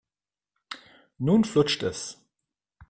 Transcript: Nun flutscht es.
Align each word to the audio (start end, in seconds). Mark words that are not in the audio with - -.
Nun 1.19 1.43
flutscht 1.43 1.83
es. 1.83 2.19